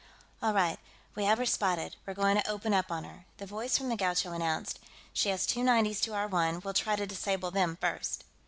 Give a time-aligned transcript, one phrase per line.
[0.41, 0.79] "All right,
[1.13, 3.95] we have her spotted; we're going to open up on her," the voice from the
[3.95, 4.79] Gaucho announced.
[5.13, 8.23] "She has two 90's to our one; we'll try to disable them, first."